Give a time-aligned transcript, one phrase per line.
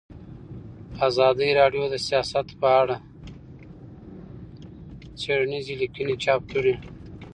[1.07, 2.95] ازادي راډیو د سیاست په اړه
[5.19, 6.75] څېړنیزې لیکنې چاپ کړي.